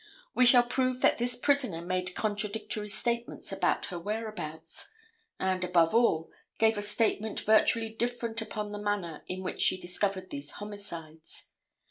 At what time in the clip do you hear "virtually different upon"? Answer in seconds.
7.41-8.71